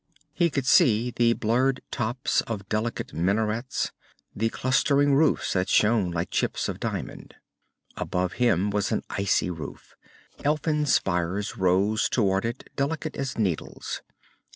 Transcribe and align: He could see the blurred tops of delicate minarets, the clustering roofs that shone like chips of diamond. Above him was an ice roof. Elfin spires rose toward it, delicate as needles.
He 0.33 0.49
could 0.49 0.65
see 0.65 1.11
the 1.11 1.33
blurred 1.33 1.81
tops 1.91 2.41
of 2.47 2.67
delicate 2.67 3.13
minarets, 3.13 3.91
the 4.35 4.49
clustering 4.49 5.13
roofs 5.13 5.53
that 5.53 5.69
shone 5.69 6.09
like 6.09 6.31
chips 6.31 6.67
of 6.67 6.79
diamond. 6.79 7.35
Above 7.95 8.33
him 8.41 8.71
was 8.71 8.91
an 8.91 9.03
ice 9.11 9.43
roof. 9.43 9.93
Elfin 10.43 10.87
spires 10.87 11.55
rose 11.55 12.09
toward 12.09 12.45
it, 12.45 12.67
delicate 12.75 13.15
as 13.15 13.37
needles. 13.37 14.01